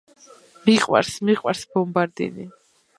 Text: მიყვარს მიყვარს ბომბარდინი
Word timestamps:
მიყვარს 0.69 1.13
მიყვარს 1.29 1.65
ბომბარდინი 1.77 2.53